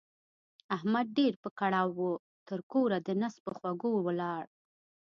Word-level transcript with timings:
احمد 0.75 1.05
ډېر 1.17 1.33
په 1.43 1.49
کړاو 1.59 1.87
وو؛ 1.97 2.13
تر 2.47 2.59
کوره 2.71 2.97
د 3.01 3.09
نس 3.21 3.35
په 3.45 3.51
خوږو 3.57 3.91
ولاړ. 4.07 4.43